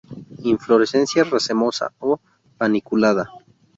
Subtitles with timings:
[0.53, 2.19] Inflorescencia racemosa o
[2.57, 3.25] paniculada.